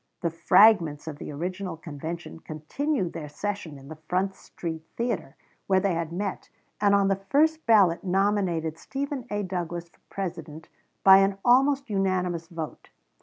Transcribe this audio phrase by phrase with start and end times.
[0.21, 5.35] The fragments of the original convention continued their session in the Front street Theater,
[5.67, 9.43] where they had met, and on the first ballot nominated Stephen A.
[9.43, 10.69] Douglas for President
[11.03, 12.89] by an almost unanimous vote.